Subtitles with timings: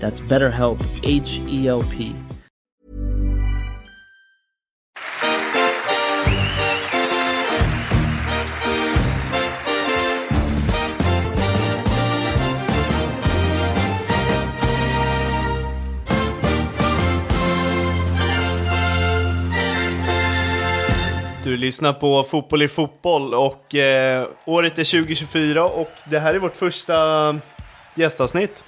[0.00, 2.14] That's BetterHelp, H E L P.
[21.48, 26.38] Du lyssnar på Fotboll i fotboll och eh, året är 2024 och det här är
[26.38, 26.94] vårt första
[27.94, 28.64] gästavsnitt.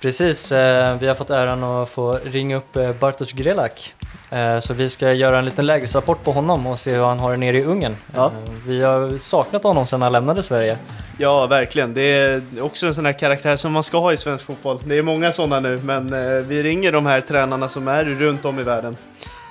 [0.00, 3.94] Precis, eh, vi har fått äran att få ringa upp eh, Bartosz Grelak.
[4.30, 7.30] Eh, så vi ska göra en liten lägesrapport på honom och se hur han har
[7.30, 7.96] det nere i Ungern.
[8.14, 8.32] Ja.
[8.66, 10.78] Vi har saknat honom sedan han lämnade Sverige.
[11.18, 11.94] Ja, verkligen.
[11.94, 14.80] Det är också en sån här karaktär som man ska ha i svensk fotboll.
[14.84, 16.08] Det är många sådana nu, men
[16.48, 18.96] vi ringer de här tränarna som är runt om i världen.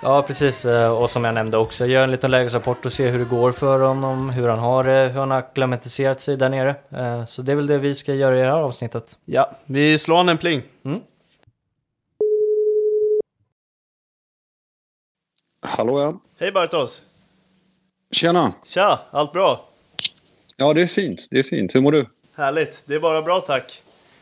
[0.03, 0.65] Ja, precis.
[0.65, 3.51] eh, Och som jag nämnde också, göra en liten lägesrapport och se hur det går
[3.51, 6.75] för honom, hur han har det, hur han har akklimatiserat sig där nere.
[6.89, 9.17] Eh, Så det är väl det vi ska göra i det här avsnittet.
[9.25, 10.61] Ja, vi slår en pling.
[15.61, 16.19] Hallå ja.
[16.39, 17.03] Hej Bartos!
[18.11, 18.53] Tjena.
[18.65, 19.65] Tja, allt bra?
[20.57, 21.27] Ja, det är fint.
[21.31, 21.75] Det är fint.
[21.75, 22.05] Hur mår du?
[22.35, 23.81] Härligt, det är bara bra tack.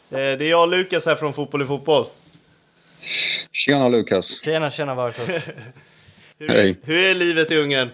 [0.10, 2.06] Eh, Det är jag och Lukas här från Fotboll i fotboll.
[3.68, 4.42] Tjena Lukas.
[4.42, 5.28] Tjena, tjena Bartos.
[6.40, 6.80] Hur, Hej.
[6.84, 7.90] hur är livet i Ungern?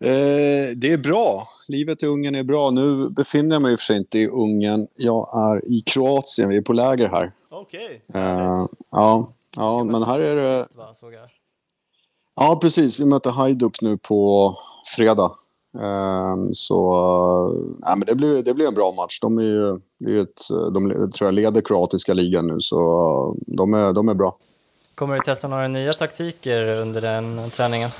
[0.00, 1.48] Eh, det är bra.
[1.68, 2.70] Livet i Ungern är bra.
[2.70, 4.86] Nu befinner jag mig i och för sig inte i Ungern.
[4.96, 6.48] Jag är i Kroatien.
[6.48, 7.32] Vi är på läger här.
[7.50, 8.00] Okej.
[8.14, 10.68] Eh, ja, ja, men här är det...
[12.36, 13.00] Ja, precis.
[13.00, 14.54] Vi möter Hajduk nu på
[14.96, 15.32] fredag.
[15.74, 16.76] Eh, så
[17.80, 19.20] ja, men det, blir, det blir en bra match.
[19.20, 23.36] De, är ju, det är ju ett, de tror jag leder kroatiska ligan nu, så
[23.46, 24.36] de är, de är bra.
[24.94, 27.90] Kommer du testa några nya taktiker under den träningen?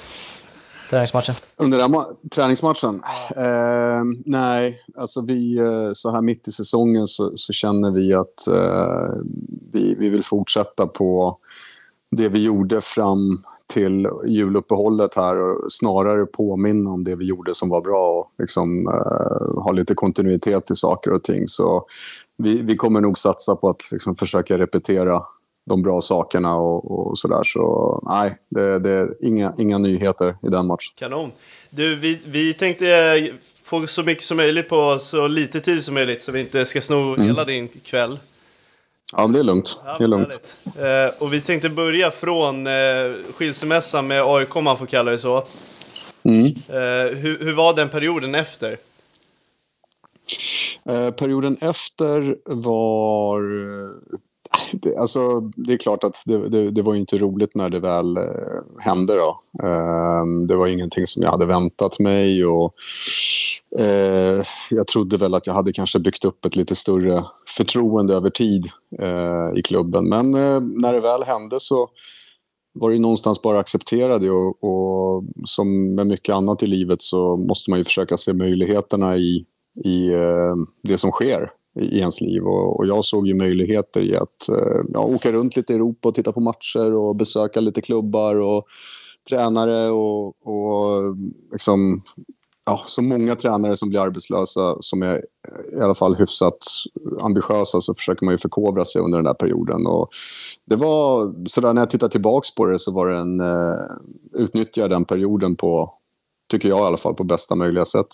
[0.90, 1.34] Träningsmatchen?
[1.56, 3.02] Under den ma- träningsmatchen?
[3.36, 8.46] Eh, nej, alltså vi eh, så här mitt i säsongen så, så känner vi att
[8.46, 9.22] eh,
[9.72, 11.38] vi, vi vill fortsätta på
[12.10, 17.68] det vi gjorde fram till juluppehållet här och snarare påminna om det vi gjorde som
[17.68, 21.48] var bra och liksom, eh, ha lite kontinuitet i saker och ting.
[21.48, 21.86] Så
[22.38, 25.22] vi, vi kommer nog satsa på att liksom, försöka repetera
[25.66, 27.42] de bra sakerna och, och sådär.
[27.42, 30.92] Så nej, det, det är inga, inga nyheter i den matchen.
[30.96, 31.30] Kanon.
[31.70, 35.94] Du, vi, vi tänkte eh, få så mycket som möjligt på så lite tid som
[35.94, 38.18] möjligt så vi inte ska sno hela din kväll.
[39.16, 39.80] Ja, men det är lugnt.
[39.84, 40.56] Ja, Det är lugnt.
[40.64, 42.72] Eh, och vi tänkte börja från eh,
[43.34, 45.44] skilsmässan med AIK om man får kalla det så.
[46.22, 46.46] Mm.
[46.46, 48.76] Eh, hur, hur var den perioden efter?
[50.88, 53.42] Eh, perioden efter var...
[54.72, 57.80] Det, alltså, det är klart att det, det, det var ju inte roligt när det
[57.80, 58.22] väl eh,
[58.78, 59.14] hände.
[59.14, 59.40] Då.
[59.62, 62.44] Eh, det var ingenting som jag hade väntat mig.
[62.44, 62.74] Och,
[63.78, 67.24] eh, jag trodde väl att jag hade kanske byggt upp ett lite större
[67.56, 70.08] förtroende över tid eh, i klubben.
[70.08, 71.88] Men eh, när det väl hände så
[72.74, 74.30] var det någonstans bara att acceptera det.
[74.30, 79.16] Och, och som med mycket annat i livet så måste man ju försöka se möjligheterna
[79.16, 79.44] i,
[79.84, 82.42] i eh, det som sker i ens liv.
[82.42, 86.08] Och, och jag såg ju möjligheter i att eh, ja, åka runt lite i Europa
[86.08, 88.64] och titta på matcher och besöka lite klubbar och
[89.28, 91.16] tränare och, och
[91.52, 92.02] liksom
[92.68, 96.58] ja, så många tränare som blir arbetslösa som är eh, i alla fall hyfsat
[97.20, 99.86] ambitiösa så försöker man ju förkovra sig under den där perioden.
[99.86, 100.08] Och
[100.66, 104.42] det var, sådär när jag tittar tillbaks på det så var det en, eh, uh,
[104.42, 105.94] utnyttja den perioden på,
[106.50, 108.08] tycker jag i alla fall, på bästa möjliga sätt.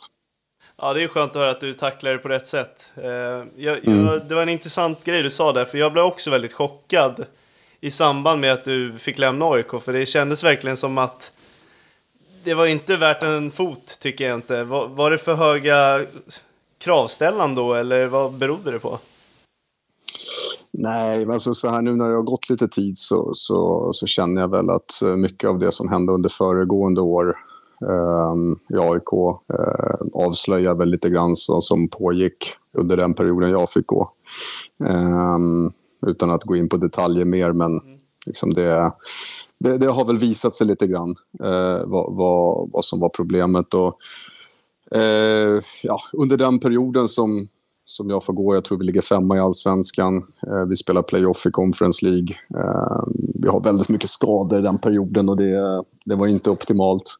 [0.85, 2.91] Ja, det är skönt att höra att du tacklar det på rätt sätt.
[2.99, 4.21] Uh, jag, jag, mm.
[4.29, 7.27] Det var en intressant grej du sa där, för jag blev också väldigt chockad
[7.81, 11.33] i samband med att du fick lämna AIK, för det kändes verkligen som att
[12.45, 14.65] det var inte värt en fot, tycker jag inte.
[14.65, 16.07] Var, var det för höga
[16.79, 18.99] kravställan då, eller vad berodde det på?
[20.71, 24.07] Nej, men alltså så här nu när det har gått lite tid så, så, så
[24.07, 27.37] känner jag väl att eh, mycket av det som hände under föregående år
[28.71, 33.71] i AIK uh, eh, avslöjar väl lite grann så, som pågick under den perioden jag
[33.71, 34.11] fick gå.
[34.79, 35.73] Um,
[36.07, 37.99] utan att gå in på detaljer mer, men mm.
[38.27, 38.93] liksom det,
[39.59, 43.75] det, det, har väl visat sig lite grann eh, vad, vad, vad, som var problemet.
[43.75, 43.99] Och,
[44.99, 47.49] eh, ja, under den perioden som,
[47.87, 50.17] som jag får gå, jag tror vi ligger femma i allsvenskan.
[50.47, 52.37] Eh, vi spelar playoff i Conference League.
[53.35, 57.19] Vi har väldigt mycket skador den perioden och det, det var inte optimalt.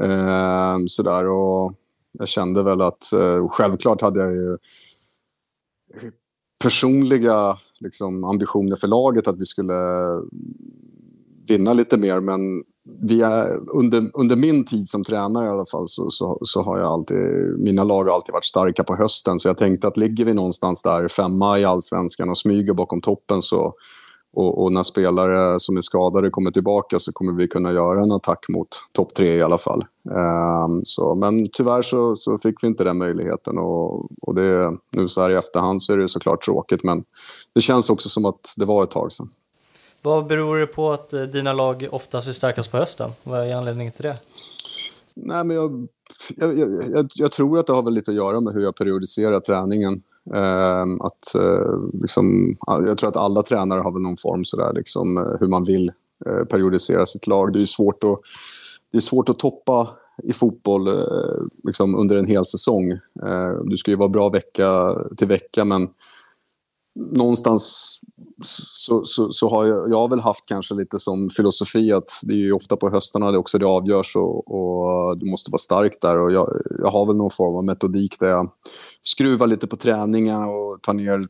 [0.00, 1.72] Eh, sådär, och
[2.18, 4.58] jag kände väl att eh, självklart hade jag ju
[6.64, 10.30] personliga liksom, ambitioner för laget att vi skulle mm,
[11.48, 12.20] vinna lite mer.
[12.20, 12.64] Men
[13.00, 16.78] vi är, under, under min tid som tränare i alla fall så, så, så, har
[16.78, 17.26] jag alltid,
[17.58, 19.40] mina lag har alltid varit starka på hösten.
[19.40, 23.42] Så jag tänkte att ligger vi någonstans där femma i allsvenskan och smyger bakom toppen
[23.42, 23.74] så
[24.34, 28.12] och, och, när spelare som är skadade kommer tillbaka så kommer vi kunna göra en
[28.12, 29.84] attack mot topp tre i alla fall.
[30.68, 35.08] Um, så, men tyvärr så, så, fick vi inte den möjligheten och, och det, nu
[35.08, 37.04] så här i efterhand så är det såklart tråkigt men
[37.54, 39.30] det känns också som att det var ett tag sedan.
[40.02, 43.10] Vad beror det på att eh, dina lag oftast är starkast på hösten?
[43.22, 44.18] Vad är anledningen till det?
[45.14, 45.88] Nej, men jag,
[46.36, 49.40] jag, jag, jag, tror att det har väl lite att göra med hur jag periodiserar
[49.40, 50.02] träningen.
[50.32, 55.16] Eh, att, eh, liksom, jag tror att alla tränare har väl någon form sådär, liksom,
[55.18, 55.92] eh, hur man vill
[56.26, 57.52] eh, periodisera sitt lag.
[57.52, 58.20] Det är svårt att,
[58.92, 59.88] det är svårt att toppa
[60.22, 62.90] i fotboll eh, liksom, under en hel säsong.
[63.26, 65.88] Ehm, du ska ju vara bra vecka till vecka men
[66.94, 68.00] någonstans
[68.44, 72.32] så, så, så, har jag, jag har väl haft kanske lite som filosofi att det
[72.32, 75.92] är ju ofta på höstarna det också det avgörs och, och du måste vara stark
[76.00, 76.18] där.
[76.18, 78.50] Och jag, jag har väl någon form av metodik där jag
[79.02, 81.26] skruvar lite på träningen och tar ner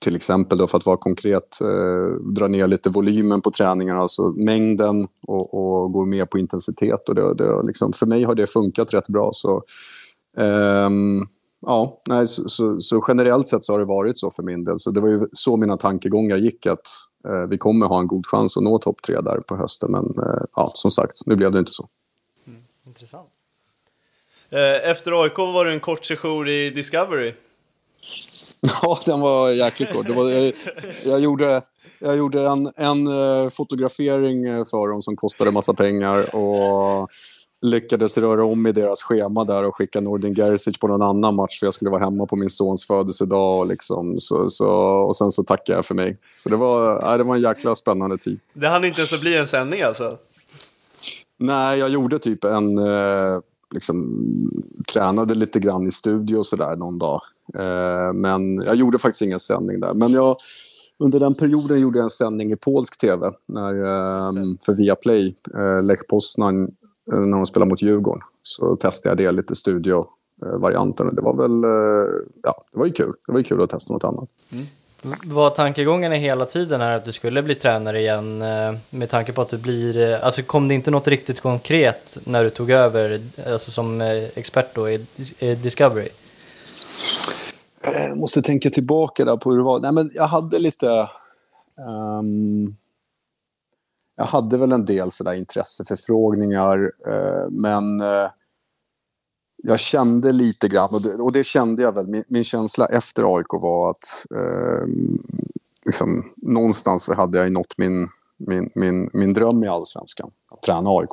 [0.00, 4.28] till exempel då för att vara konkret eh, dra ner lite volymen på träningarna, alltså
[4.28, 7.08] mängden och, och går mer på intensitet.
[7.08, 9.30] Och det, det liksom, för mig har det funkat rätt bra.
[9.32, 9.62] Så
[10.38, 11.20] ehm,
[11.60, 14.78] ja, nej, så, så, så, generellt sett så har det varit så för min del.
[14.78, 16.88] Så det var ju så mina tankegångar gick att
[17.28, 19.90] eh, vi kommer ha en god chans att nå topp tre där på hösten.
[19.90, 21.88] Men eh, ja, som sagt, nu blev det inte så.
[22.46, 23.28] Mm, intressant.
[24.50, 27.34] Eh, efter AIK var det en kort session i Discovery.
[28.82, 30.06] Ja, den var jäkligt kort.
[30.06, 30.52] Det var, jag,
[31.04, 31.62] jag, gjorde,
[31.98, 36.34] jag gjorde en, en eh, fotografering för dem som kostade massa pengar.
[36.34, 37.10] Och
[37.62, 41.58] lyckades röra om i deras schema där och skicka Nordin Gerzic på någon annan match
[41.58, 43.58] för jag skulle vara hemma på min sons födelsedag.
[43.58, 46.18] Och, liksom, så, så, och sen så tackade jag för mig.
[46.34, 48.40] Så det var, äh, det var en jäkla spännande tid.
[48.54, 50.18] Det hann inte ens bli en sändning alltså?
[51.38, 52.78] Nej, jag gjorde typ en...
[52.78, 53.40] Eh,
[53.74, 54.24] liksom,
[54.92, 57.20] tränade lite grann i studio och sådär någon dag.
[57.54, 59.94] Eh, men jag gjorde faktiskt ingen sändning där.
[59.94, 60.36] Men jag,
[60.98, 64.32] under den perioden gjorde jag en sändning i polsk tv när, eh,
[64.66, 65.34] för Viaplay.
[65.54, 66.70] Eh, Lech Poznan
[67.08, 68.22] när de spelade mot Djurgården.
[68.42, 71.14] Så testade jag det lite studiovarianten.
[71.14, 72.10] Det var väl, eh,
[72.42, 73.12] ja, det var ju kul.
[73.26, 74.28] Det var ju kul att testa något annat.
[74.52, 74.66] Mm.
[75.24, 79.42] Var tankegången hela tiden här att du skulle bli tränare igen eh, med tanke på
[79.42, 83.20] att du blir, alltså kom det inte något riktigt konkret när du tog över,
[83.52, 84.00] alltså som
[84.34, 85.06] expert då i
[85.62, 86.08] Discovery?
[87.82, 89.80] Jag måste tänka tillbaka där på hur det var.
[89.80, 91.08] Nej men jag hade lite,
[92.20, 92.76] um
[94.18, 98.30] jag hade väl en del sådär intresseförfrågningar eh, men eh,
[99.62, 103.36] jag kände lite grann, och det, och det kände jag väl, min, min, känsla efter
[103.36, 104.86] AIK var att eh,
[105.86, 111.10] liksom, någonstans hade jag nått min, min, min, min dröm i allsvenskan, att träna AIK.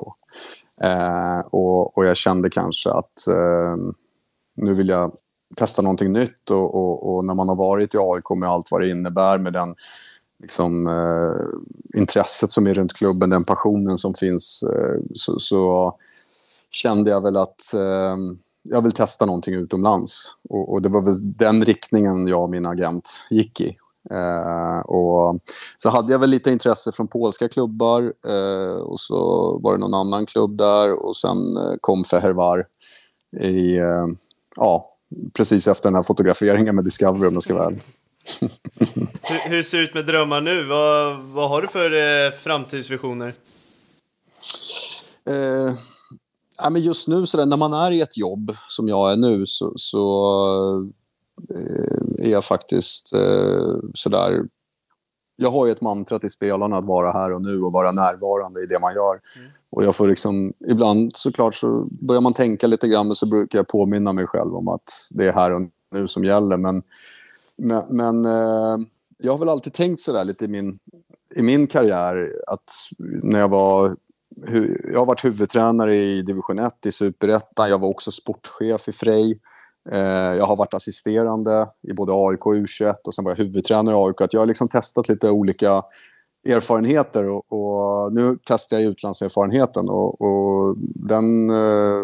[0.81, 3.75] Eh, och, och jag kände kanske att eh,
[4.55, 5.15] nu vill jag
[5.57, 8.81] testa någonting nytt och, och, och, när man har varit i AIK med allt vad
[8.81, 9.75] det innebär med den
[10.42, 15.94] liksom, eh, intresset som är runt klubben, den passionen som finns, eh, så, så,
[16.72, 18.18] kände jag väl att eh,
[18.63, 20.36] jag vill testa någonting utomlands.
[20.50, 23.77] Och, och, det var väl den riktningen jag och min agent gick i.
[24.12, 25.39] Eh, och
[25.77, 29.18] så hade jag väl lite intresse från polska klubbar eh, och så
[29.63, 32.68] var det någon annan klubb där och sen eh, kom Fehervar
[33.42, 34.08] i eh,
[34.56, 34.96] ja,
[35.34, 37.82] precis efter den här fotograferingen med Discovery om jag ska vara ärlig
[38.39, 40.63] hur, hur, ser det ut med drömmar nu?
[40.63, 43.34] Vad, vad har du för eh, framtidsvisioner?
[45.29, 45.74] Eh,
[46.58, 49.15] ja, men just nu, så där, när man är i ett jobb som jag är
[49.15, 50.89] nu så, så
[51.50, 54.44] eh, är jag faktiskt eh, sådär...
[55.38, 58.63] Jag har ju ett mantra till spelarna att vara här och nu och vara närvarande
[58.63, 59.20] i det man gör.
[59.36, 59.51] Mm.
[59.70, 63.60] Och jag får liksom, ibland såklart så börjar man tänka lite grann men så brukar
[63.60, 66.58] jag påminna mig själv om att det är här och nu som gäller.
[66.58, 66.84] Men,
[67.57, 68.77] men, men eh,
[69.17, 70.79] jag har väl alltid tänkt sådär lite i min,
[71.35, 72.71] i min karriär att
[73.24, 73.95] när jag var
[74.91, 77.69] jag har varit huvudtränare i division 1 i superettan.
[77.69, 79.39] Jag var också sportchef i Frej.
[79.91, 80.00] Eh,
[80.35, 84.00] jag har varit assisterande i både AIK och U21 och sen var jag huvudtränare i
[84.00, 84.21] AIK.
[84.21, 85.83] Att jag har liksom testat lite olika
[86.47, 92.03] erfarenheter och, och nu testar jag utlandserfarenheten och, och den, eh,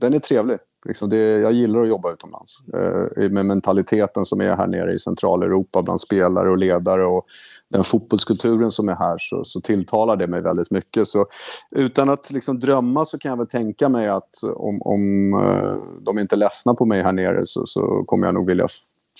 [0.00, 0.58] den är trevlig.
[0.86, 2.58] Liksom det, jag gillar att jobba utomlands.
[2.74, 7.26] Eh, med mentaliteten som är här nere i Centraleuropa bland spelare och ledare och
[7.68, 11.08] den fotbollskulturen som är här så, så tilltalar det mig väldigt mycket.
[11.08, 11.26] Så
[11.70, 16.18] utan att liksom drömma så kan jag väl tänka mig att om, om eh, de
[16.18, 18.66] inte är ledsna på mig här nere så, så kommer jag nog vilja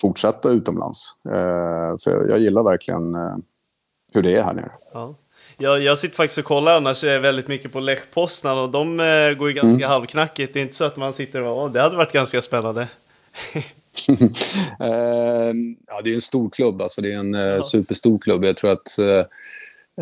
[0.00, 1.14] fortsätta utomlands.
[1.24, 3.36] Eh, för jag gillar verkligen eh,
[4.12, 4.72] hur det är här nere.
[4.92, 5.14] Ja.
[5.62, 9.32] Jag, jag sitter faktiskt och kollar annars väldigt mycket på Lech Poznan och de eh,
[9.32, 9.90] går ju ganska mm.
[9.90, 10.54] halvknackigt.
[10.54, 12.82] Det är inte så att man sitter och åh, det hade varit ganska spännande.
[14.80, 15.52] eh,
[15.86, 18.44] ja, det är en stor klubb, alltså det är en eh, superstor klubb.
[18.44, 18.98] Jag tror att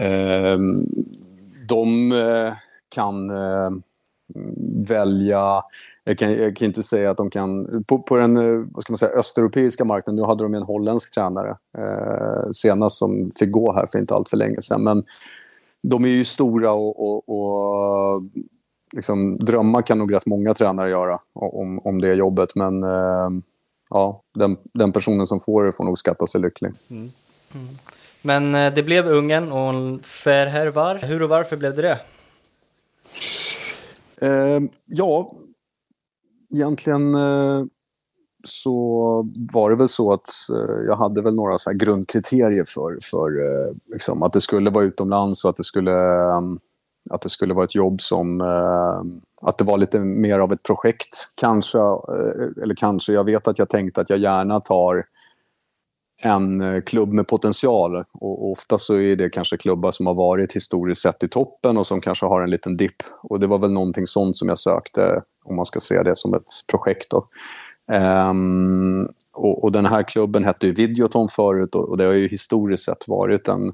[0.00, 0.86] ehm,
[1.68, 2.52] de eh,
[2.88, 3.32] kan
[4.88, 5.62] välja
[6.04, 7.84] jag kan, jag kan inte säga att de kan...
[7.84, 8.34] På, på den
[8.72, 13.30] vad ska man säga, östeuropeiska marknaden, nu hade de en holländsk tränare eh, senast som
[13.38, 14.84] fick gå här för inte allt för länge sedan.
[14.84, 15.04] Men
[15.82, 18.22] de är ju stora och, och, och
[18.92, 22.54] liksom, drömmar kan nog rätt många tränare göra om, om det jobbet.
[22.54, 23.30] Men eh,
[23.90, 26.72] ja, den, den, personen som får det får nog skatta sig lycklig.
[26.90, 27.10] Mm.
[27.54, 27.78] Mm.
[28.22, 30.98] Men eh, det blev Ungern och Ferhervar.
[31.02, 31.98] Hur och varför blev det det?
[34.20, 35.32] Eh, ja,
[36.54, 37.64] egentligen eh,
[38.44, 38.82] så
[39.52, 43.76] var det väl så att eh, jag hade väl några så grundkriterier för, för eh,
[43.92, 46.58] liksom, att det skulle vara utomlands och att det skulle, ehm,
[47.10, 48.40] att det skulle vara ett jobb som...
[48.40, 49.02] Eh,
[49.40, 51.28] att det var lite mer av ett projekt.
[51.34, 55.04] Kanske, eh, eller kanske, jag vet att jag tänkte att jag gärna tar
[56.22, 58.04] en eh, klubb med potential.
[58.12, 61.86] Och ofta så är det kanske klubbar som har varit historiskt sett i toppen och
[61.86, 63.02] som kanske har en liten dipp.
[63.22, 66.34] Och det var väl någonting sånt som jag sökte om man ska se det som
[66.34, 67.10] ett projekt.
[67.10, 67.28] Då.
[67.92, 72.28] Um, och, och, den här klubben hette ju Videoton förut och, och, det har ju
[72.28, 73.72] historiskt sett varit en,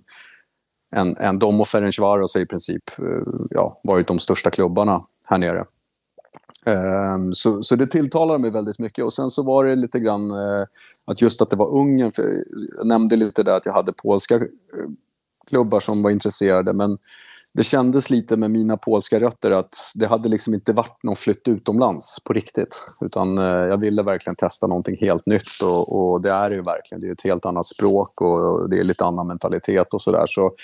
[0.97, 5.39] en, en de och Ferencvaros har i princip uh, ja, varit de största klubbarna här
[5.39, 5.65] nere.
[6.67, 10.31] Um, så, så det tilltalade mig väldigt mycket och sen så var det lite grann
[10.31, 10.65] uh,
[11.05, 12.45] att just att det var Ungern, för
[12.77, 14.49] jag nämnde lite där att jag hade polska uh,
[15.49, 16.99] klubbar som var intresserade men
[17.55, 21.49] det kändes lite med mina polska rötter att det hade liksom inte varit någon flytt
[21.49, 22.87] utomlands på riktigt.
[23.01, 26.63] Utan eh, jag ville verkligen testa någonting helt nytt och, och det är det ju
[26.63, 27.01] verkligen.
[27.01, 30.25] Det är ett helt annat språk och det är lite annan mentalitet och sådär.
[30.27, 30.55] Så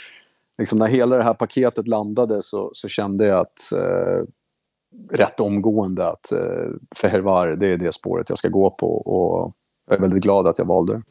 [0.58, 4.24] liksom när hela det här paketet landade så, så kände jag att eh,
[5.10, 9.52] rätt omgående att eh, Fehervar, det är det spåret jag ska gå på och
[9.86, 11.02] jag är väldigt glad att jag valde det.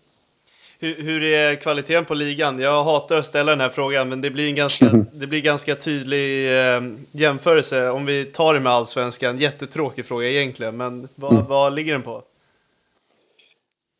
[0.82, 2.60] Hur, hur, är kvaliteten på ligan?
[2.60, 5.76] Jag hatar att ställa den här frågan, men det blir en ganska, det blir ganska
[5.76, 6.82] tydlig eh,
[7.12, 7.90] jämförelse.
[7.90, 11.46] Om vi tar det med allsvenskan, jättetråkig fråga egentligen, men vad, mm.
[11.46, 12.24] vad ligger den på?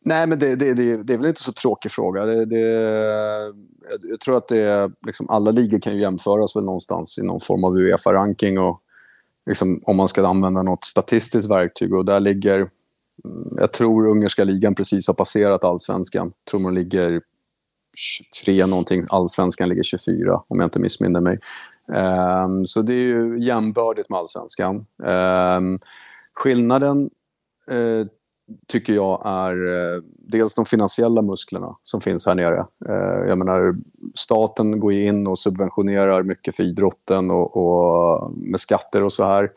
[0.04, 2.26] Nej, men det, det, det, det är väl inte så tråkig fråga.
[4.10, 7.64] Jag tror att det liksom, alla ligor kan ju jämföras väl någonstans i någon form
[7.64, 8.80] av Uefa-ranking och
[9.46, 12.70] liksom, om man ska använda något statistiskt verktyg och där ligger
[13.56, 16.26] jag tror ungerska ligan precis har passerat allsvenskan.
[16.26, 17.20] Jag tror man ligger
[17.96, 21.38] 23 någonting, allsvenskan ligger 24 om jag inte missminner mig.
[22.44, 24.86] Um, så det är ju jämbördigt med allsvenskan.
[25.56, 25.80] Um,
[26.34, 27.10] skillnaden
[27.70, 28.06] uh,
[28.68, 32.66] tycker jag är uh, dels de finansiella musklerna som finns här nere.
[32.88, 33.74] Uh, jag menar,
[34.14, 39.50] staten går in och subventionerar mycket för idrotten och, och med skatter och så här.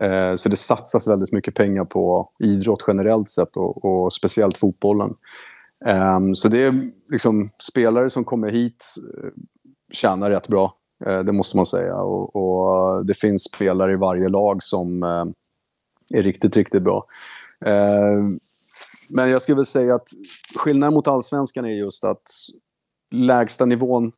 [0.00, 5.14] Eh, så det satsas väldigt mycket pengar på idrott generellt sett och, och speciellt fotbollen.
[5.84, 8.84] Ehm, så det är liksom spelare som kommer hit
[9.18, 9.30] eh,
[9.92, 10.74] tjänar rätt bra.
[11.06, 11.96] Eh, det måste man säga.
[11.96, 15.24] Och, och, det finns spelare i varje lag som eh,
[16.18, 17.06] är riktigt, riktigt bra.
[17.64, 18.40] Ehm,
[19.08, 20.08] men jag skulle väl säga att
[20.54, 22.22] skillnaden mot allsvenskan är just att
[23.10, 24.12] lägsta nivån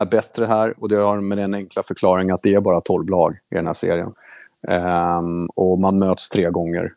[0.00, 3.08] är bättre här och det har med den enkla förklaringen att det är bara 12
[3.08, 4.12] lag i den här serien.
[4.68, 6.92] Um, och man möts tre gånger.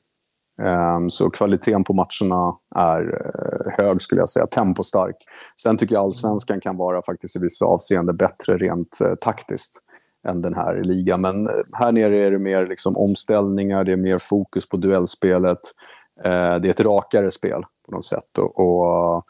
[0.62, 5.15] Um, så kvaliteten på matcherna är uh, hög skulle jag säga, tempostark.
[5.62, 9.81] Sen tycker jag allsvenskan kan vara faktiskt i vissa avseenden bättre rent uh, taktiskt
[10.27, 11.21] än den här ligan.
[11.21, 15.59] Men uh, här nere är det mer liksom, omställningar, det är mer fokus på duellspelet.
[16.24, 18.38] det är ett rakare spel på något sätt.
[18.38, 19.24] Och, och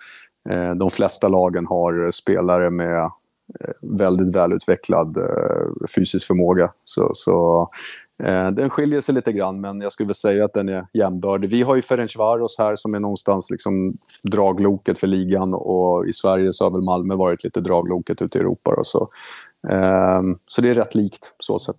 [0.79, 3.11] de flesta lagen har spelare med
[3.59, 6.71] Eh, väldigt välutvecklad eh, fysisk förmåga.
[6.83, 7.69] Så, så
[8.23, 11.49] Eh, den skiljer sig lite grann, men jag skulle väl säga att den är jämbördig.
[11.49, 16.53] Vi har ju Ferencvaros här som är någonstans liksom dragloket för ligan och i Sverige
[16.53, 18.71] så har väl Malmö varit lite dragloket ute i Europa.
[18.71, 19.09] Och så.
[19.69, 21.75] Eh, så det är rätt likt så sett.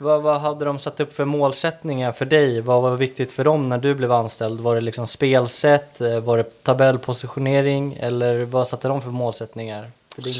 [0.00, 2.60] Vad, vad hade de satt upp för målsättningar för dig?
[2.60, 4.60] Vad var viktigt för dem när du blev anställd?
[4.60, 6.00] Var det liksom spelsätt?
[6.00, 7.96] Eh, var det tabellpositionering?
[8.00, 10.34] Eller vad satte de för målsättningar för din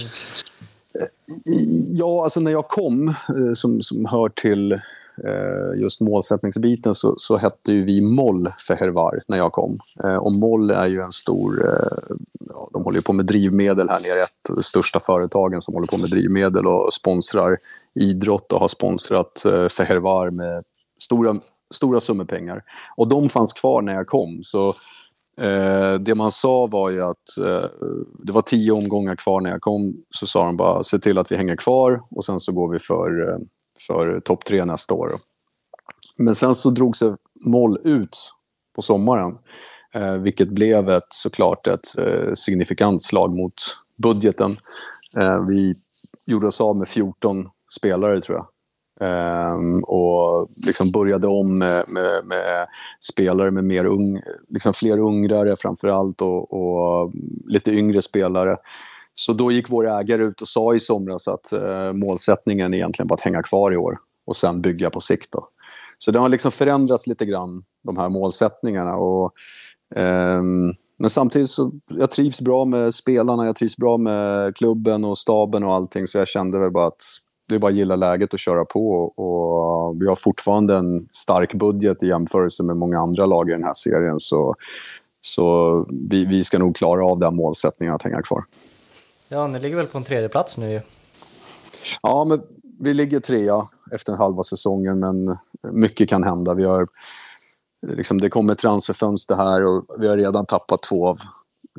[1.91, 7.37] Ja, alltså när jag kom, eh, som, som hör till eh, just målsättningsbiten, så, så
[7.37, 9.81] hette ju vi Moll för Hervar när jag kom.
[10.05, 11.67] Eh, och Moll är ju en stor,
[12.41, 15.75] ja, de håller ju på med drivmedel här nere, ett av de största företagen som
[15.75, 17.59] håller på med drivmedel och sponsrar
[17.95, 20.65] idrott och har sponsrat för Hervar med
[21.03, 21.37] stora,
[21.75, 22.63] stora summor pengar.
[22.97, 24.41] Och de fanns kvar när jag kom.
[24.45, 24.75] Så
[25.41, 27.71] Eh, det man sa var ju att eh,
[28.19, 29.95] det var tio omgångar kvar när jag kom.
[30.11, 32.79] Så sa de bara se till att vi hänger kvar och sen så går vi
[32.79, 33.39] för, eh,
[33.87, 35.13] för topp tre nästa år.
[36.19, 37.15] Men sen så drog sig
[37.47, 38.33] Moll ut
[38.77, 39.39] på sommaren.
[39.95, 43.55] Eh, vilket blev ett, såklart ett eh, signifikant slag mot
[43.97, 44.57] budgeten.
[45.21, 45.75] Eh, vi
[46.27, 48.47] gjorde oss av med 14 spelare tror jag.
[49.01, 52.67] Um, och liksom började om med, med, med,
[53.01, 57.13] spelare med mer ung, liksom fler ungrare framförallt och, och
[57.47, 58.57] lite yngre spelare.
[59.15, 63.17] Så då gick vår ägare ut och sa i somras att uh, målsättningen egentligen var
[63.17, 65.33] att hänga kvar i år och sen bygga på sikt.
[65.33, 65.49] Då.
[65.99, 68.97] Så det har liksom förändrats lite grann, de här målsättningarna.
[68.97, 69.33] Och,
[69.97, 75.19] um, men samtidigt så jag trivs bra med spelarna, jag trivs bra med klubben och
[75.19, 77.03] staben och allting så jag kände väl bara att
[77.49, 78.91] det är bara att gilla läget och köra på.
[79.03, 83.65] Och vi har fortfarande en stark budget i jämförelse med många andra lag i den
[83.65, 84.21] här serien.
[84.21, 84.55] Så,
[85.21, 88.45] så vi, vi ska nog klara av den målsättningen att hänga kvar.
[89.29, 90.81] Ja, ni ligger väl på en tredje plats nu ju.
[92.03, 92.43] Ja, men
[92.81, 95.37] vi ligger trea efter en halva säsongen, men
[95.73, 96.55] mycket kan hända.
[96.55, 96.89] Vi har,
[97.87, 101.19] liksom, det kommer transferfönster här och vi har redan tappat två av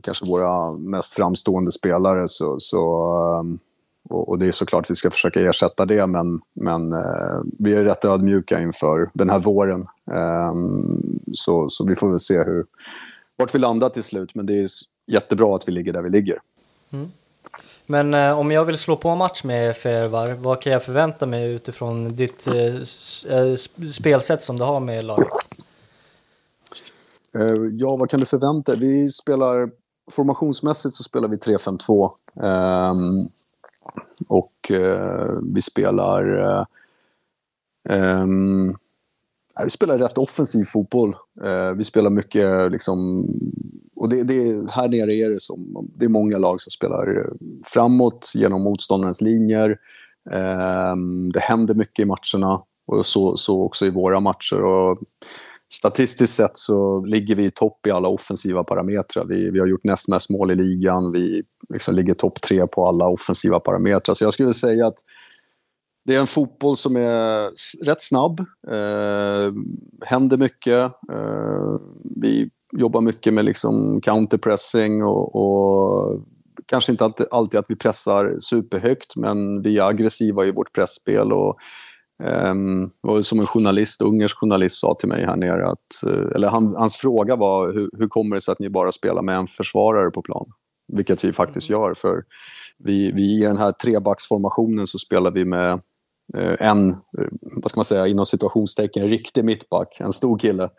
[0.03, 2.27] kanske våra mest framstående spelare.
[2.27, 3.60] Så, så um,
[4.10, 7.84] och, det är såklart att vi ska försöka ersätta det men, men eh, vi är
[7.84, 9.88] rätt ödmjuka inför den här våren.
[10.12, 10.54] Eh,
[11.34, 12.65] så, så vi får väl se hur,
[13.36, 14.67] vart vi landar till slut men det är
[15.08, 16.41] jättebra att vi ligger där vi ligger.
[16.89, 17.12] Mm.
[17.86, 21.52] Men eh, om jag vill slå på match med Fervar, vad kan jag förvänta mig
[21.52, 22.76] utifrån ditt eh,
[23.36, 23.56] eh,
[23.91, 25.28] spelsätt som du har med laget?
[27.36, 28.82] Eh, ja, vad kan du förvänta dig?
[28.82, 29.69] Vi spelar
[30.12, 32.12] formationsmässigt så spelar vi 3-5-2.
[34.28, 36.39] Och eh, vi spelar...
[36.39, 36.65] Eh,
[37.89, 38.75] ehm,
[39.63, 41.15] vi spelar rätt offensiv fotboll.
[41.43, 43.28] Eh, vi spelar mycket liksom...
[43.95, 45.88] Och det, det, här nere är det som...
[45.95, 47.30] Det är många lag som spelar
[47.65, 49.78] framåt genom motståndarens linjer.
[50.32, 54.62] Ehm, det händer mycket i matcherna och så, så också i våra matcher.
[54.62, 54.99] Och
[55.71, 59.25] statistiskt sett så ligger vi i topp i alla offensiva parametrar.
[59.25, 61.12] Vi, vi har gjort näst mest mål i ligan.
[61.12, 64.15] Vi liksom ligger topp tre på alla offensiva parametrar.
[64.15, 64.97] Så jag skulle säga att
[66.05, 67.51] det är en fotboll som är
[67.86, 68.39] rätt snabb.
[68.67, 69.53] Eh,
[70.05, 70.91] händer mycket.
[71.12, 71.75] Eh,
[72.15, 76.21] vi jobbar mycket med liksom counterpressing och, och
[76.65, 81.34] kanske inte alltid, alltid, att vi pressar superhögt men vi är aggressiva i vårt pressspel
[81.34, 81.58] och
[82.23, 86.47] Um, var som en journalist, ungersk journalist sa till mig här nere att, uh, eller
[86.47, 89.47] han, hans fråga var hur, hur kommer det sig att ni bara spelar med en
[89.47, 90.51] försvarare på plan?
[90.88, 91.82] Vilket vi faktiskt mm.
[91.82, 92.23] gör för
[92.77, 95.73] vi, vi i den här trebacksformationen så spelar vi med
[96.38, 100.69] uh, en, uh, vad ska man säga, inom situationstecken riktig mittback, en stor kille.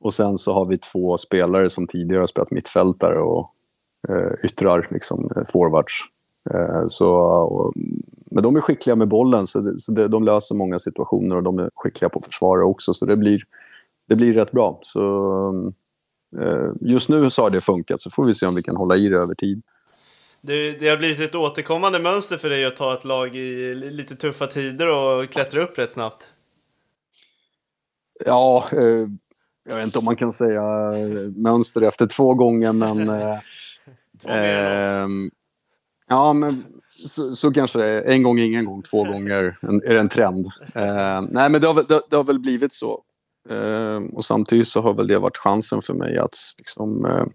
[0.00, 3.50] Och sen så har vi två spelare som tidigare har spelat mittfältare och
[4.44, 5.92] yttrar, liksom forwards.
[6.86, 7.72] Så, och,
[8.30, 11.42] men de är skickliga med bollen, så, det, så det, de löser många situationer och
[11.42, 13.40] de är skickliga på försvara också, så det blir,
[14.08, 14.78] det blir rätt bra.
[14.82, 15.72] Så,
[16.40, 18.96] eh, just nu så har det funkat, så får vi se om vi kan hålla
[18.96, 19.62] i det över tid.
[20.40, 24.16] Det, det har blivit ett återkommande mönster för dig att ta ett lag i lite
[24.16, 26.28] tuffa tider och klättra upp rätt snabbt.
[28.26, 29.08] Ja, eh,
[29.68, 30.62] jag vet inte om man kan säga
[31.36, 33.08] mönster efter två gånger, men...
[34.24, 35.08] Eh, två eh,
[36.08, 36.64] ja, men
[37.06, 38.12] så, så kanske det är.
[38.12, 40.46] En gång, ingen gång, två gånger en, är det en trend.
[40.74, 43.02] Eh, nej, men det har, det, det har väl blivit så.
[43.50, 47.26] Eh, och samtidigt så har väl det varit chansen för mig att liksom, eh,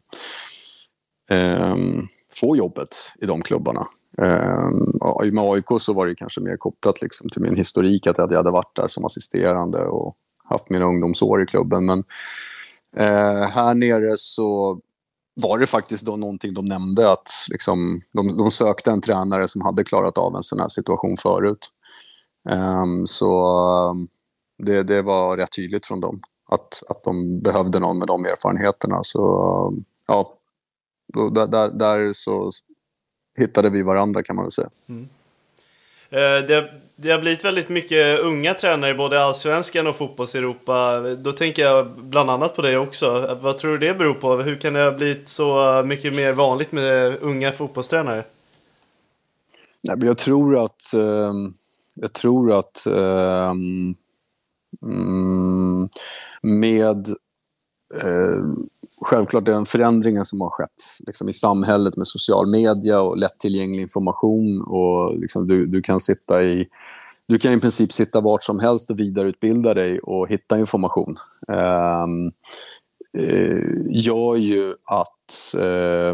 [1.38, 1.76] eh
[2.34, 3.88] få jobbet i de klubbarna.
[4.18, 4.70] Eh,
[5.32, 8.52] med AIK så var det kanske mer kopplat liksom till min historik, att jag hade
[8.52, 11.86] varit där som assisterande och haft mina ungdomsår i klubben.
[11.86, 12.04] Men
[12.98, 14.80] eh, här nere så
[15.42, 19.62] var det faktiskt då någonting de nämnde att liksom, de, de sökte en tränare som
[19.62, 21.70] hade klarat av en sån här situation förut.
[22.50, 23.46] Um, så
[23.90, 24.08] um,
[24.58, 29.04] det, det var rätt tydligt från dem att, att de behövde någon med de erfarenheterna.
[29.04, 29.74] Så
[30.08, 30.34] ja,
[31.14, 32.52] då, där, där så
[33.38, 34.70] hittade vi varandra kan man väl säga.
[34.90, 35.10] Mm.
[36.10, 41.00] Eh, det, det har blivit väldigt mycket unga tränare i både allsvenskan och fotbolls-Europa.
[41.00, 43.38] Då tänker jag bland annat på dig också.
[43.42, 44.36] Vad tror du det beror på?
[44.36, 48.24] Hur kan det ha blivit så mycket mer vanligt med unga fotbollstränare?
[49.88, 50.94] Nej, men jag tror att...
[50.94, 51.54] Ehm,
[51.94, 52.86] jag tror att...
[52.86, 53.96] Ehm,
[54.82, 55.90] mm,
[56.42, 57.08] med...
[58.04, 58.44] Eh,
[59.02, 64.62] Självklart den förändringen som har skett liksom, i samhället med social media och lättillgänglig information.
[64.62, 66.68] och liksom, du, du kan sitta i
[67.28, 71.18] du kan i princip sitta vart som helst och vidareutbilda dig och hitta information.
[71.48, 72.32] Um,
[73.18, 76.14] uh, gör ju att uh,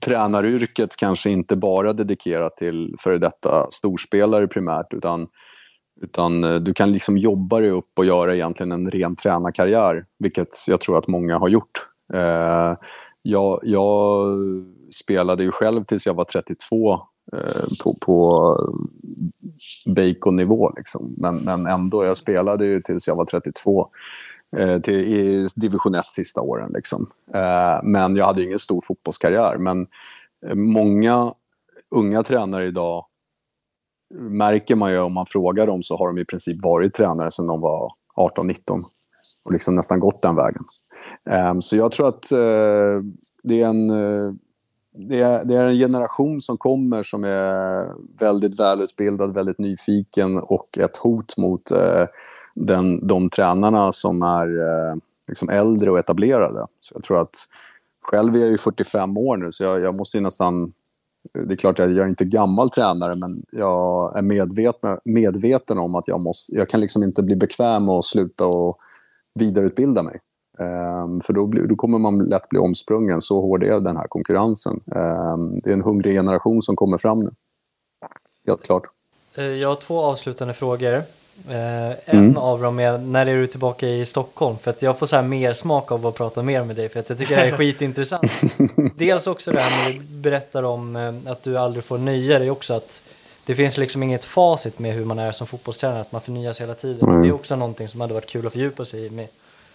[0.00, 5.26] tränaryrket kanske inte bara dedikerat till före detta storspelare primärt utan,
[6.00, 10.64] utan eh, du kan liksom jobba dig upp och göra egentligen en ren tränarkarriär, vilket
[10.66, 11.88] jag tror att många har gjort.
[12.14, 12.74] Eh,
[13.22, 14.26] jag, jag
[14.94, 16.92] spelade ju själv tills jag var 32
[17.32, 18.56] eh, på, på
[19.86, 20.72] bacon-nivå.
[20.76, 21.14] Liksom.
[21.16, 23.88] Men, men ändå, jag spelade ju tills jag var 32
[24.56, 26.70] eh, till, i division 1 sista åren.
[26.74, 27.10] Liksom.
[27.34, 29.56] Eh, men jag hade ingen stor fotbollskarriär.
[29.56, 29.86] Men
[30.54, 31.34] många
[31.90, 33.04] unga tränare idag
[34.14, 37.46] märker man ju om man frågar dem så har de i princip varit tränare sedan
[37.46, 38.84] de var 18-19
[39.44, 40.62] och liksom nästan gått den vägen.
[41.50, 43.02] Um, så jag tror att uh,
[43.42, 44.32] det är en uh,
[45.08, 47.86] det är, det är en generation som kommer som är
[48.20, 52.06] väldigt välutbildad, väldigt nyfiken och ett hot mot uh,
[52.54, 54.48] den, de tränarna som är
[55.28, 56.66] liksom äldre och etablerade.
[56.80, 57.36] Så jag tror att
[58.02, 60.72] själv är jag ju 45 år nu så jag, jag måste ju nästan
[61.32, 65.94] det är klart att jag är inte gammal tränare men jag är medveten, medveten om
[65.94, 68.78] att jag, måste, jag kan liksom inte bli bekväm och sluta och
[69.34, 70.20] vidareutbilda mig.
[70.58, 73.22] Um, för då, blir, då, kommer man lätt bli omsprungen.
[73.22, 74.80] Så hård är den här konkurrensen.
[74.86, 77.30] Um, det är en hungrig generation som kommer fram nu.
[78.46, 78.82] Helt klart.
[79.34, 81.02] Eh, jag har två avslutande frågor.
[81.48, 81.54] Uh,
[82.04, 82.36] en mm.
[82.36, 84.58] av dem är, när är du tillbaka i Stockholm?
[84.58, 87.00] För att jag får så här mer smak av att prata mer med dig för
[87.00, 88.42] att jag tycker det är skitintressant.
[88.96, 92.50] Dels också det här när du berättar om uh, att du aldrig får nöja dig
[92.50, 93.02] också att
[93.46, 96.74] det finns liksom inget facit med hur man är som fotbollstränare, att man förnyas hela
[96.74, 97.08] tiden.
[97.08, 97.22] Mm.
[97.22, 99.28] Det är också någonting som hade varit kul att fördjupa sig i med,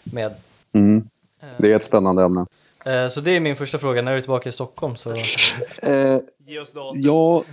[0.03, 0.31] med
[0.75, 1.09] Mm.
[1.57, 2.45] Det är ett spännande ämne.
[2.85, 4.95] Eh, så det är min första fråga, när är du tillbaka i Stockholm?
[4.95, 5.11] Så...
[5.11, 7.01] Eh, Ge oss datum.
[7.01, 7.43] Ja,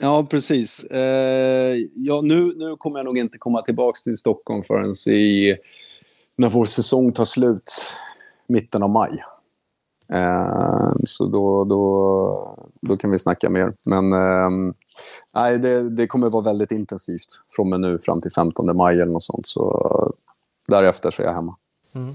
[0.00, 0.84] ja precis.
[0.84, 5.56] Eh, ja, nu, nu kommer jag nog inte komma tillbaka till Stockholm förrän i,
[6.36, 7.72] när vår säsong tar slut,
[8.46, 9.24] mitten av maj.
[10.12, 13.74] Eh, så då, då, då kan vi snacka mer.
[13.82, 14.74] Men eh,
[15.34, 18.94] nej, det, det kommer vara väldigt intensivt från och med nu fram till 15 maj
[18.94, 19.46] eller något sånt.
[19.46, 20.14] Så
[20.68, 21.56] därefter så är jag hemma.
[21.94, 22.14] Mm.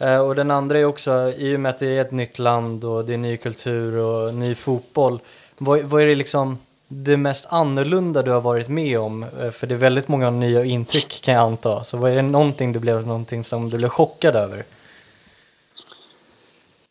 [0.00, 2.84] Eh, och den andra är också, i och med att det är ett nytt land
[2.84, 5.20] och det är ny kultur och ny fotboll,
[5.58, 6.58] vad, vad är det liksom
[6.88, 9.22] det mest annorlunda du har varit med om?
[9.22, 11.84] Eh, för det är väldigt många nya intryck kan jag anta.
[11.84, 14.64] Så vad är det någonting du blev någonting som du blev chockad över?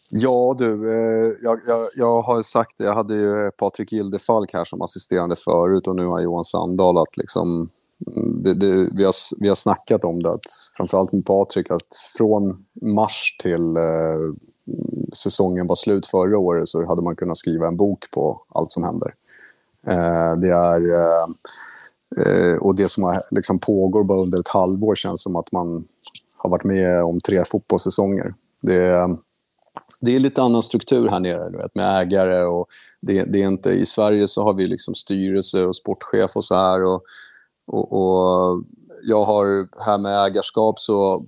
[0.10, 4.66] Ja du, eh, jag, jag, jag, har sagt det, jag hade ju Patrik Gildefalk här
[4.66, 7.70] som assisterande förut och nu har Johan Sandahl att liksom
[8.44, 12.66] det, det, vi, har, vi har snackat om det, att, framförallt med Patrik, att från
[12.82, 14.34] mars till eh,
[15.14, 18.84] säsongen var slut förra året så hade man kunnat skriva en bok på allt som
[18.84, 19.14] händer.
[19.88, 20.92] Eh, det är...
[20.92, 21.28] Eh,
[22.26, 25.88] eh, och det som har, liksom pågår bara under ett halvår känns som att man
[26.38, 28.34] har varit med om tre fotbollssäsonger.
[28.62, 29.10] Det,
[30.02, 32.68] det är lite annan struktur här nere, du vet, med ägare och
[33.02, 33.70] det, det är inte...
[33.70, 36.84] I Sverige så har vi liksom styrelse och sportchef och så här.
[36.84, 37.04] Och,
[37.70, 38.64] och, och,
[39.04, 41.26] jag har här med ägarskap så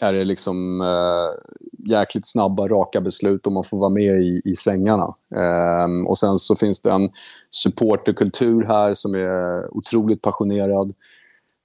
[0.00, 1.56] är det liksom eh,
[1.90, 5.14] jäkligt snabba, raka beslut och man får vara med i, i svängarna.
[5.36, 7.10] Eh, och sen så finns det en
[7.50, 10.94] supporterkultur här som är otroligt passionerad.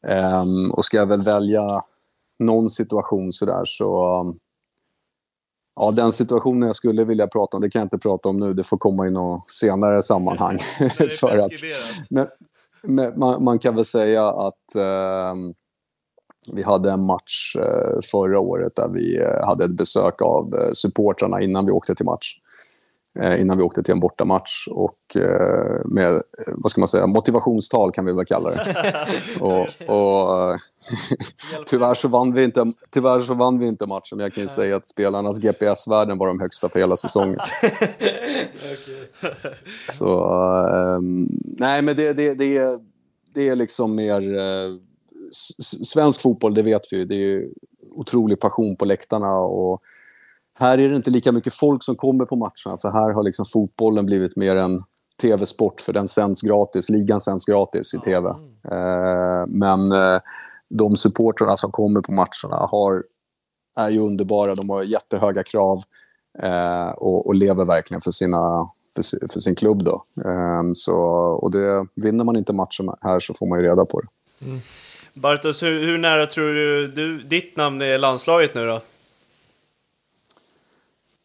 [0.07, 0.43] Eh,
[0.73, 1.83] och ska jag väl välja
[2.39, 4.35] någon situation sådär så
[5.79, 8.53] Ja, den situationen jag skulle vilja prata om, det kan jag inte prata om nu.
[8.53, 10.59] Det får komma i något senare sammanhang.
[11.19, 11.51] för att,
[12.09, 12.27] men,
[12.83, 15.35] man, man, kan väl säga att eh,
[16.53, 20.71] vi hade en match eh, förra året där vi eh, hade ett besök av eh,
[20.73, 22.35] supportrarna innan vi åkte till match.
[23.19, 24.67] Eh, innan vi åkte till en bortamatch.
[24.71, 29.07] Och eh, med, eh, vad ska man säga, motivationstal kan vi väl kalla det.
[29.39, 29.61] och,
[29.95, 30.59] och
[31.65, 34.47] tyvärr, så vann vi inte, tyvärr så vann vi inte matchen, men jag kan ju
[34.47, 37.37] säga att spelarnas GPS-värden var de högsta för hela säsongen.
[39.89, 40.27] så,
[40.97, 42.79] um, nej men det, det, det,
[43.33, 44.21] det är liksom mer...
[45.83, 47.49] Svensk fotboll, det vet vi ju, det är ju
[47.91, 49.39] otrolig passion på läktarna.
[49.39, 49.81] och
[50.59, 53.45] här är det inte lika mycket folk som kommer på matcherna för här har liksom
[53.45, 54.83] fotbollen blivit mer en
[55.21, 56.89] tv-sport för den sänds gratis.
[56.89, 58.29] Ligan sänds gratis i tv.
[58.71, 60.19] Eh, men eh,
[60.69, 63.03] de supportrarna som kommer på matcherna har,
[63.79, 64.55] är ju underbara.
[64.55, 65.83] De har jättehöga krav
[66.43, 69.83] eh, och, och, lever verkligen för, sina, för, för sin klubb.
[69.83, 70.03] Då.
[70.25, 70.95] Eh, så,
[71.41, 74.07] och det, vinner man inte matchen här så får man ju reda på det.
[74.45, 74.59] Mm.
[75.13, 78.81] Bartos, hur, hur nära tror du, du ditt namn är landslaget nu då?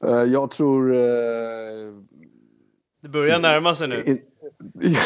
[0.06, 0.94] Eh, jag tror...
[0.94, 1.00] Eh,
[3.02, 3.96] det börjar närma sig nu.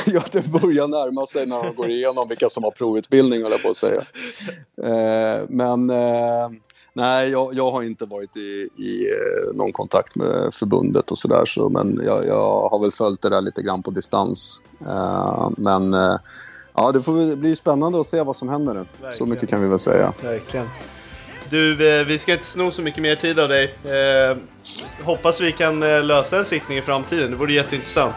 [0.06, 3.62] Ja, det börjar närma sig när de går igenom vilka som har provutbildning, håller jag
[3.62, 4.02] på att säga.
[4.82, 5.86] Eh, men
[6.92, 9.08] nej, jag, jag, har inte varit i, i
[9.54, 11.44] någon kontakt med förbundet och sådär.
[11.46, 14.60] Så, men jag, jag, har väl följt det där lite grann på distans.
[15.56, 15.92] Men
[16.74, 18.80] ja, det får bli spännande att se vad som händer nu.
[18.80, 19.14] Verkligen.
[19.14, 20.12] Så mycket kan vi väl säga.
[20.22, 20.66] Verkligen.
[21.50, 23.74] Du, eh, vi ska inte sno så mycket mer tid av dig.
[23.84, 24.36] Eh,
[25.04, 28.14] hoppas vi kan eh, lösa en sittning i framtiden, det vore jätteintressant.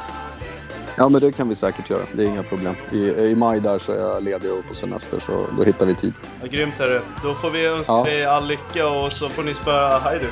[0.98, 2.02] Ja, men det kan vi säkert göra.
[2.14, 2.76] Det är inga problem.
[2.92, 5.96] I, i maj där så är jag ledig och på semester, så då hittar vi
[5.96, 6.14] tid.
[6.42, 7.02] Ja, grymt hörru.
[7.24, 8.04] Då får vi önska ja.
[8.04, 10.30] dig all lycka och så får ni spöa Hajduk.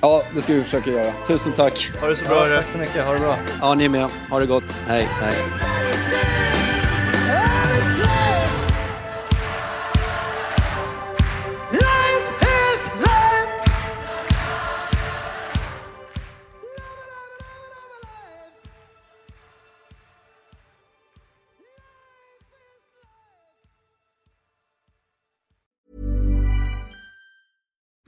[0.00, 1.12] Ja, det ska vi försöka göra.
[1.26, 1.90] Tusen tack.
[2.00, 2.48] Ha det så bra.
[2.48, 3.04] Ja, tack så mycket.
[3.04, 3.36] Ha det bra.
[3.60, 4.08] Ja, ni med.
[4.30, 4.76] Ha det gott.
[4.86, 5.34] Hej, hej.